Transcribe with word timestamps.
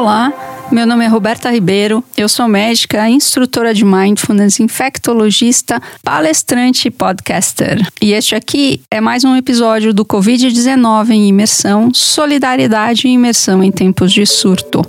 Olá, 0.00 0.32
meu 0.72 0.86
nome 0.86 1.04
é 1.04 1.08
Roberta 1.08 1.50
Ribeiro, 1.50 2.02
eu 2.16 2.26
sou 2.26 2.48
médica, 2.48 3.06
instrutora 3.06 3.74
de 3.74 3.84
mindfulness, 3.84 4.58
infectologista, 4.58 5.78
palestrante 6.02 6.88
e 6.88 6.90
podcaster. 6.90 7.86
E 8.00 8.14
este 8.14 8.34
aqui 8.34 8.80
é 8.90 8.98
mais 8.98 9.24
um 9.24 9.36
episódio 9.36 9.92
do 9.92 10.02
Covid-19 10.06 11.10
em 11.10 11.28
imersão, 11.28 11.92
solidariedade 11.92 13.08
e 13.08 13.10
imersão 13.10 13.62
em 13.62 13.70
tempos 13.70 14.10
de 14.10 14.24
surto. 14.24 14.80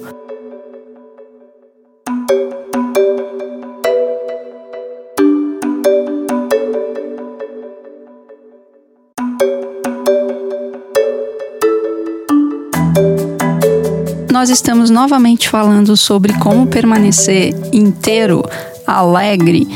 Nós 14.41 14.49
estamos 14.49 14.89
novamente 14.89 15.47
falando 15.47 15.95
sobre 15.95 16.33
como 16.39 16.65
permanecer 16.65 17.53
inteiro, 17.71 18.41
alegre, 18.87 19.67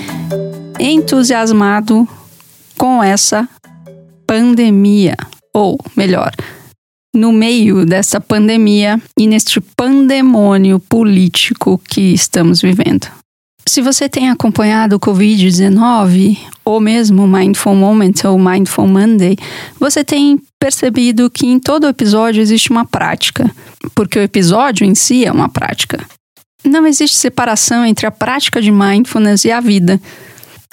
entusiasmado 0.79 2.09
com 2.75 3.03
essa 3.03 3.47
pandemia. 4.25 5.15
Ou, 5.53 5.77
melhor, 5.95 6.31
no 7.13 7.31
meio 7.31 7.85
dessa 7.85 8.20
pandemia 8.20 8.99
e 9.15 9.27
neste 9.27 9.61
pandemônio 9.61 10.79
político 10.79 11.79
que 11.87 12.01
estamos 12.15 12.59
vivendo. 12.59 13.07
Se 13.70 13.84
você 13.84 14.09
tem 14.09 14.31
acompanhado 14.31 14.95
o 14.95 14.99
Covid-19, 14.99 16.39
ou 16.65 16.79
mesmo 16.79 17.27
Mindful 17.27 17.75
Moment 17.75 18.13
ou 18.25 18.40
Mindful 18.40 18.87
Monday, 18.87 19.37
você 19.79 20.03
tem 20.03 20.41
percebido 20.59 21.29
que 21.29 21.45
em 21.45 21.59
todo 21.59 21.87
episódio 21.87 22.41
existe 22.41 22.71
uma 22.71 22.84
prática, 22.84 23.47
porque 23.93 24.19
o 24.19 24.23
episódio 24.23 24.85
em 24.85 24.95
si 24.95 25.25
é 25.25 25.31
uma 25.31 25.49
prática. 25.49 26.05
Não 26.63 26.87
existe 26.87 27.15
separação 27.17 27.85
entre 27.85 28.07
a 28.07 28.11
prática 28.11 28.61
de 28.61 28.71
mindfulness 28.71 29.45
e 29.45 29.51
a 29.51 29.59
vida. 29.59 30.01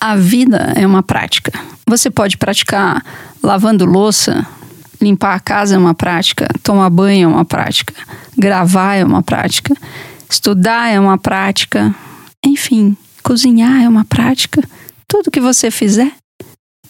A 0.01 0.17
vida 0.17 0.73
é 0.75 0.87
uma 0.87 1.03
prática. 1.03 1.53
Você 1.87 2.11
pode 2.11 2.39
praticar 2.39 3.05
lavando 3.43 3.85
louça, 3.85 4.47
limpar 5.01 5.35
a 5.35 5.41
casa 5.41 5.75
é 5.75 5.79
uma 5.79 5.95
prática, 5.95 6.49
tomar 6.63 6.89
banho 6.89 7.25
é 7.25 7.33
uma 7.33 7.45
prática, 7.45 7.93
gravar 8.37 8.95
é 8.95 9.05
uma 9.05 9.23
prática, 9.23 9.75
estudar 10.31 10.89
é 10.89 10.99
uma 10.99 11.19
prática, 11.19 11.95
enfim, 12.45 12.97
cozinhar 13.23 13.83
é 13.83 13.89
uma 13.89 14.05
prática. 14.05 14.63
Tudo 15.07 15.31
que 15.31 15.41
você 15.41 15.71
fizer, 15.71 16.13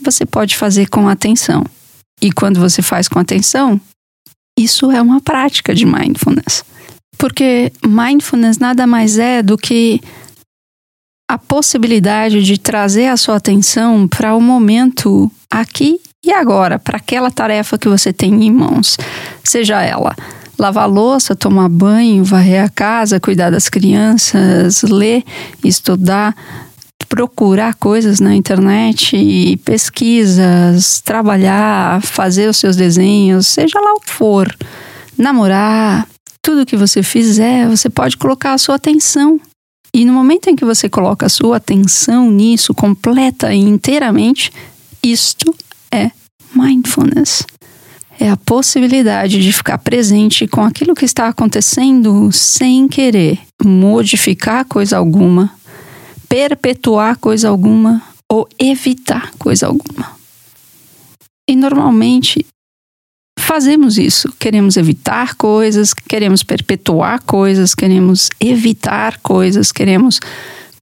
você 0.01 0.25
pode 0.25 0.57
fazer 0.57 0.89
com 0.89 1.09
atenção. 1.09 1.65
E 2.21 2.31
quando 2.31 2.61
você 2.61 2.83
faz 2.83 3.09
com 3.09 3.19
atenção, 3.19 3.81
isso 4.59 4.91
é 4.91 5.01
uma 5.01 5.21
prática 5.21 5.75
de 5.75 5.87
mindfulness. 5.87 6.65
Porque 7.19 7.73
mindfulness 7.87 8.59
nada 8.59 8.87
mais 8.87 9.19
é 9.19 9.43
do 9.43 9.57
que 9.57 10.01
a 11.31 11.39
possibilidade 11.39 12.43
de 12.43 12.59
trazer 12.59 13.07
a 13.07 13.17
sua 13.17 13.37
atenção 13.37 14.07
para 14.07 14.35
o 14.35 14.41
momento 14.41 15.31
aqui 15.51 16.01
e 16.25 16.33
agora, 16.33 16.79
para 16.79 16.99
aquela 16.99 17.31
tarefa 17.31 17.79
que 17.79 17.89
você 17.89 18.13
tem 18.13 18.45
em 18.45 18.51
mãos. 18.51 18.97
Seja 19.43 19.83
ela 19.83 20.15
lavar 20.59 20.89
louça, 20.89 21.35
tomar 21.35 21.69
banho, 21.69 22.23
varrer 22.23 22.63
a 22.65 22.69
casa, 22.69 23.19
cuidar 23.19 23.51
das 23.51 23.69
crianças, 23.69 24.83
ler, 24.83 25.25
estudar, 25.65 26.37
procurar 27.13 27.75
coisas 27.75 28.21
na 28.21 28.35
internet, 28.35 29.61
pesquisas, 29.67 31.03
trabalhar, 31.03 32.01
fazer 32.01 32.49
os 32.49 32.57
seus 32.57 32.75
desenhos, 32.75 33.49
seja 33.49 33.79
lá 33.79 33.93
o 33.93 34.01
que 34.01 34.11
for, 34.11 34.57
namorar, 35.19 36.09
tudo 36.41 36.65
que 36.65 36.75
você 36.75 37.03
fizer, 37.03 37.69
você 37.69 37.91
pode 37.91 38.17
colocar 38.17 38.55
a 38.55 38.59
sua 38.59 38.77
atenção. 38.77 39.39
E 39.95 40.07
no 40.07 40.13
momento 40.15 40.49
em 40.49 40.57
que 40.57 40.65
você 40.65 40.89
coloca 40.89 41.27
a 41.27 41.29
sua 41.29 41.59
atenção 41.59 42.31
nisso 42.31 42.73
completa 42.73 43.53
e 43.53 43.59
inteiramente, 43.59 44.51
isto 45.03 45.55
é 45.93 46.11
mindfulness 46.57 47.45
é 48.23 48.31
a 48.31 48.37
possibilidade 48.37 49.43
de 49.43 49.53
ficar 49.53 49.79
presente 49.79 50.47
com 50.47 50.63
aquilo 50.63 50.95
que 50.95 51.05
está 51.05 51.27
acontecendo 51.27 52.31
sem 52.31 52.87
querer 52.87 53.39
modificar 53.65 54.65
coisa 54.65 54.97
alguma, 54.97 55.53
perpetuar 56.33 57.19
coisa 57.19 57.51
alguma 57.51 58.03
ou 58.27 58.49
evitar 58.59 59.33
coisa 59.39 59.67
alguma. 59.67 60.13
E 61.47 61.55
normalmente 61.55 62.47
fazemos 63.39 63.99
isso. 63.99 64.33
Queremos 64.39 64.79
evitar 64.79 65.35
coisas, 65.35 65.93
queremos 65.93 66.43
perpetuar 66.43 67.23
coisas, 67.25 67.75
queremos 67.75 68.31
evitar 68.41 69.19
coisas, 69.19 69.71
queremos 69.71 70.21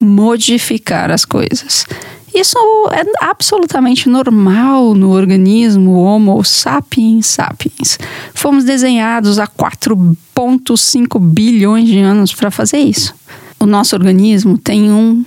modificar 0.01 1.11
as 1.11 1.25
coisas. 1.25 1.85
Isso 2.33 2.57
é 2.93 3.03
absolutamente 3.25 4.09
normal 4.09 4.95
no 4.95 5.11
organismo 5.11 5.95
Homo 5.95 6.45
sapiens 6.45 7.27
sapiens. 7.27 7.99
Fomos 8.35 8.63
desenhados 8.63 9.41
há 9.41 9.49
4,5 9.49 11.19
bilhões 11.19 11.89
de 11.89 11.99
anos 11.99 12.33
para 12.33 12.53
fazer 12.53 12.79
isso. 12.79 13.13
O 13.59 13.67
nosso 13.67 13.97
organismo 13.97 14.57
tem 14.57 14.93
um 14.93 15.25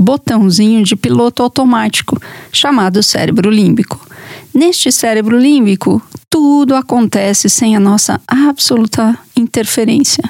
botãozinho 0.00 0.82
de 0.82 0.96
piloto 0.96 1.42
automático 1.42 2.20
chamado 2.50 3.02
cérebro 3.02 3.50
límbico. 3.50 4.00
Neste 4.52 4.90
cérebro 4.90 5.38
límbico, 5.38 6.02
tudo 6.28 6.74
acontece 6.74 7.48
sem 7.48 7.76
a 7.76 7.80
nossa 7.80 8.20
absoluta 8.26 9.18
interferência. 9.36 10.24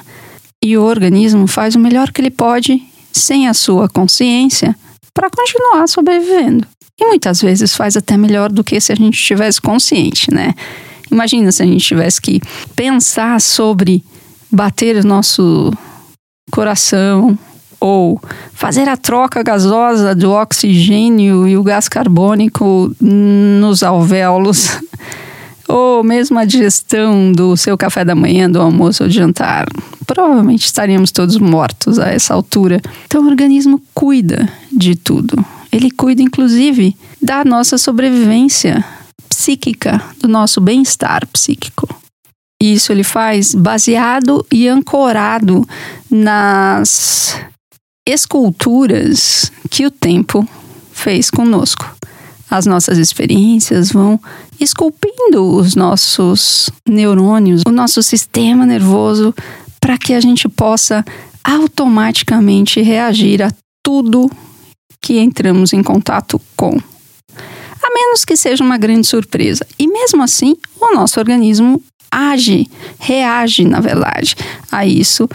E 0.63 0.77
o 0.77 0.83
organismo 0.83 1.47
faz 1.47 1.75
o 1.75 1.79
melhor 1.79 2.11
que 2.11 2.21
ele 2.21 2.29
pode 2.29 2.83
sem 3.11 3.47
a 3.47 3.53
sua 3.53 3.89
consciência 3.89 4.75
para 5.13 5.29
continuar 5.29 5.87
sobrevivendo. 5.87 6.67
E 6.99 7.05
muitas 7.05 7.41
vezes 7.41 7.75
faz 7.75 7.97
até 7.97 8.15
melhor 8.15 8.51
do 8.51 8.63
que 8.63 8.79
se 8.79 8.91
a 8.91 8.95
gente 8.95 9.15
estivesse 9.15 9.59
consciente, 9.59 10.31
né? 10.31 10.53
Imagina 11.09 11.51
se 11.51 11.63
a 11.63 11.65
gente 11.65 11.83
tivesse 11.83 12.21
que 12.21 12.39
pensar 12.75 13.41
sobre 13.41 14.03
bater 14.51 14.97
o 14.97 15.07
nosso 15.07 15.73
coração 16.51 17.37
ou 17.81 18.21
fazer 18.53 18.87
a 18.87 18.95
troca 18.95 19.41
gasosa 19.41 20.13
do 20.13 20.31
oxigênio 20.31 21.47
e 21.47 21.57
o 21.57 21.63
gás 21.63 21.89
carbônico 21.89 22.95
nos 23.01 23.81
alvéolos 23.81 24.79
ou 25.67 26.03
mesmo 26.03 26.37
a 26.37 26.45
digestão 26.45 27.31
do 27.31 27.57
seu 27.57 27.75
café 27.75 28.05
da 28.05 28.13
manhã, 28.13 28.49
do 28.49 28.61
almoço 28.61 29.03
ou 29.03 29.09
de 29.09 29.15
jantar. 29.15 29.65
Provavelmente 30.05 30.65
estaríamos 30.65 31.11
todos 31.11 31.37
mortos 31.37 31.97
a 31.97 32.09
essa 32.09 32.35
altura. 32.35 32.79
Então 33.05 33.23
o 33.23 33.27
organismo 33.27 33.81
cuida 33.93 34.47
de 34.71 34.95
tudo. 34.95 35.43
Ele 35.71 35.89
cuida, 35.89 36.21
inclusive, 36.21 36.95
da 37.21 37.43
nossa 37.43 37.77
sobrevivência 37.77 38.83
psíquica, 39.29 40.03
do 40.19 40.27
nosso 40.27 40.59
bem-estar 40.59 41.25
psíquico. 41.27 41.87
E 42.61 42.73
isso 42.73 42.91
ele 42.91 43.03
faz 43.03 43.55
baseado 43.55 44.45
e 44.51 44.67
ancorado 44.67 45.67
nas 46.09 47.39
esculturas 48.11 49.51
que 49.69 49.85
o 49.85 49.91
tempo 49.91 50.47
fez 50.91 51.29
conosco 51.29 51.85
as 52.51 52.65
nossas 52.65 52.97
experiências 52.97 53.93
vão 53.93 54.19
esculpindo 54.59 55.55
os 55.55 55.73
nossos 55.73 56.69
neurônios, 56.85 57.63
o 57.65 57.71
nosso 57.71 58.03
sistema 58.03 58.65
nervoso, 58.65 59.33
para 59.79 59.97
que 59.97 60.13
a 60.13 60.19
gente 60.19 60.49
possa 60.49 61.03
automaticamente 61.41 62.81
reagir 62.81 63.41
a 63.41 63.51
tudo 63.81 64.29
que 65.01 65.17
entramos 65.17 65.71
em 65.71 65.81
contato 65.81 66.39
com. 66.57 66.77
A 67.81 67.89
menos 67.93 68.25
que 68.25 68.35
seja 68.35 68.63
uma 68.63 68.77
grande 68.77 69.07
surpresa. 69.07 69.65
E 69.79 69.87
mesmo 69.87 70.21
assim, 70.21 70.57
o 70.79 70.93
nosso 70.93 71.19
organismo 71.19 71.81
age, 72.11 72.69
reage, 72.99 73.63
na 73.63 73.79
verdade, 73.79 74.35
a 74.69 74.85
isso 74.85 75.27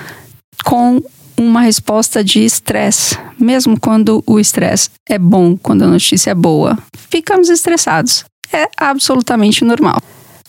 com 0.65 1.03
uma 1.39 1.61
resposta 1.61 2.25
de 2.25 2.45
estresse, 2.45 3.19
mesmo 3.39 3.79
quando 3.79 4.23
o 4.27 4.39
estresse 4.39 4.91
é 5.09 5.19
bom, 5.19 5.57
quando 5.57 5.83
a 5.83 5.87
notícia 5.87 6.31
é 6.31 6.35
boa. 6.35 6.79
Ficamos 7.11 7.49
estressados. 7.49 8.25
É 8.53 8.69
absolutamente 8.77 9.65
normal. 9.65 10.01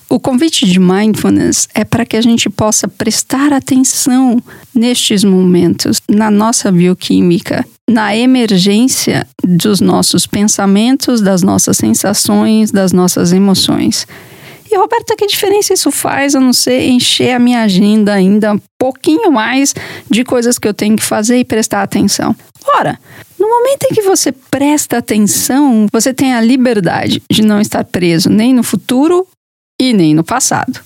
O 0.09 0.21
convite 0.21 0.65
de 0.65 0.79
mindfulness 0.79 1.67
é 1.73 1.83
para 1.83 2.05
que 2.05 2.15
a 2.15 2.21
gente 2.21 2.49
possa 2.49 2.87
prestar 2.87 3.51
atenção 3.51 4.41
nestes 4.73 5.23
momentos, 5.23 6.01
na 6.07 6.31
nossa 6.31 6.71
bioquímica, 6.71 7.65
na 7.89 8.15
emergência 8.15 9.27
dos 9.43 9.81
nossos 9.81 10.25
pensamentos, 10.25 11.19
das 11.19 11.43
nossas 11.43 11.75
sensações, 11.75 12.71
das 12.71 12.93
nossas 12.93 13.33
emoções. 13.33 14.07
E 14.69 14.77
Roberta, 14.77 15.15
que 15.15 15.25
diferença 15.27 15.73
isso 15.73 15.91
faz 15.91 16.35
a 16.35 16.39
não 16.39 16.51
ser 16.51 16.87
encher 16.89 17.31
a 17.31 17.39
minha 17.39 17.61
agenda 17.61 18.13
ainda 18.13 18.53
um 18.53 18.59
pouquinho 18.77 19.31
mais 19.31 19.73
de 20.09 20.23
coisas 20.23 20.59
que 20.59 20.67
eu 20.67 20.73
tenho 20.73 20.95
que 20.95 21.03
fazer 21.03 21.37
e 21.37 21.45
prestar 21.45 21.81
atenção? 21.81 22.35
Ora, 22.65 22.99
no 23.39 23.47
momento 23.47 23.83
em 23.83 23.93
que 23.93 24.01
você 24.01 24.31
presta 24.31 24.97
atenção, 24.97 25.87
você 25.91 26.13
tem 26.13 26.33
a 26.33 26.41
liberdade 26.41 27.21
de 27.31 27.41
não 27.41 27.61
estar 27.61 27.83
preso 27.85 28.29
nem 28.29 28.53
no 28.53 28.63
futuro 28.63 29.25
e 29.79 29.93
nem 29.93 30.13
no 30.13 30.23
passado. 30.23 30.81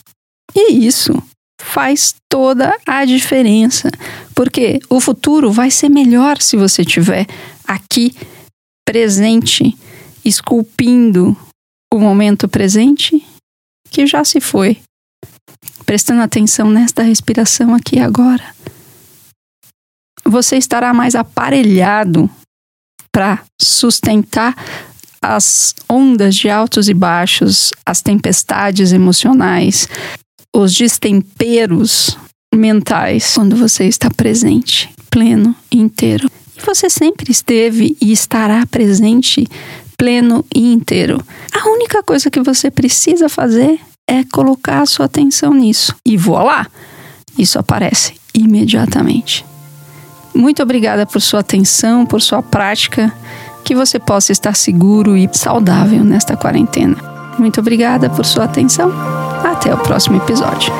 E 0.56 0.86
isso 0.86 1.14
faz 1.60 2.14
toda 2.30 2.76
a 2.86 3.06
diferença. 3.06 3.90
Porque 4.36 4.80
o 4.90 5.00
futuro 5.00 5.52
vai 5.52 5.72
ser 5.72 5.90
melhor 5.90 6.42
se 6.42 6.58
você 6.58 6.82
estiver 6.82 7.26
aqui 7.66 8.14
presente, 8.86 9.76
esculpindo 10.24 11.36
o 11.94 12.00
momento 12.00 12.48
presente 12.48 13.24
que 13.92 14.08
já 14.08 14.24
se 14.24 14.40
foi. 14.40 14.82
Prestando 15.86 16.22
atenção 16.22 16.72
nesta 16.72 17.04
respiração 17.04 17.76
aqui 17.76 18.00
agora. 18.00 18.56
Você 20.26 20.56
estará 20.56 20.94
mais 20.94 21.14
aparelhado 21.14 22.30
para 23.12 23.44
sustentar 23.62 24.56
as 25.22 25.76
ondas 25.90 26.36
de 26.36 26.50
altos 26.50 26.90
e 26.90 26.94
baixos, 26.94 27.72
as 27.86 28.02
tempestades 28.02 28.92
emocionais, 28.94 29.88
os 30.56 30.74
destemperos 30.74 32.18
mentais 32.54 33.36
quando 33.36 33.56
você 33.56 33.86
está 33.86 34.10
presente, 34.10 34.90
pleno 35.10 35.56
inteiro. 35.72 36.30
E 36.58 36.62
você 36.62 36.90
sempre 36.90 37.32
esteve 37.32 37.96
e 38.02 38.12
estará 38.12 38.66
presente, 38.66 39.46
pleno 40.02 40.44
e 40.52 40.74
inteiro. 40.74 41.24
A 41.54 41.70
única 41.70 42.02
coisa 42.02 42.32
que 42.32 42.42
você 42.42 42.72
precisa 42.72 43.30
fazer 43.30 43.80
é 44.08 44.24
colocar 44.24 44.82
a 44.82 44.86
sua 44.88 45.06
atenção 45.06 45.54
nisso. 45.54 45.96
E 46.04 46.18
voilá! 46.18 46.66
Isso 47.38 47.60
aparece 47.60 48.16
imediatamente. 48.34 49.46
Muito 50.34 50.64
obrigada 50.64 51.06
por 51.06 51.22
sua 51.22 51.42
atenção, 51.42 52.04
por 52.04 52.20
sua 52.20 52.42
prática. 52.42 53.14
Que 53.64 53.76
você 53.76 54.00
possa 54.00 54.32
estar 54.32 54.56
seguro 54.56 55.16
e 55.16 55.30
saudável 55.32 56.04
nesta 56.04 56.36
quarentena. 56.36 56.98
Muito 57.38 57.60
obrigada 57.60 58.10
por 58.10 58.26
sua 58.26 58.46
atenção. 58.46 58.92
Até 59.46 59.72
o 59.72 59.78
próximo 59.78 60.18
episódio. 60.18 60.74